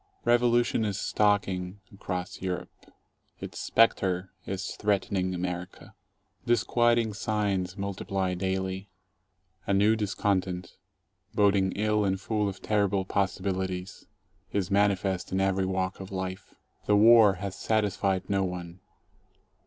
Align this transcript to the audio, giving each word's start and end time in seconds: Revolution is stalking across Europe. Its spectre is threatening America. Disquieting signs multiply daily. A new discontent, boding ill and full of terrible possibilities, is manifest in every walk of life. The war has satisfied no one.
Revolution 0.25 0.83
is 0.83 0.99
stalking 0.99 1.79
across 1.93 2.41
Europe. 2.41 2.91
Its 3.39 3.59
spectre 3.59 4.31
is 4.47 4.75
threatening 4.75 5.35
America. 5.35 5.93
Disquieting 6.47 7.13
signs 7.13 7.77
multiply 7.77 8.33
daily. 8.33 8.89
A 9.67 9.75
new 9.75 9.95
discontent, 9.95 10.75
boding 11.35 11.71
ill 11.73 12.03
and 12.03 12.19
full 12.19 12.49
of 12.49 12.63
terrible 12.63 13.05
possibilities, 13.05 14.07
is 14.51 14.71
manifest 14.71 15.31
in 15.31 15.39
every 15.39 15.67
walk 15.67 15.99
of 15.99 16.11
life. 16.11 16.55
The 16.87 16.95
war 16.95 17.33
has 17.35 17.55
satisfied 17.55 18.27
no 18.27 18.43
one. 18.43 18.79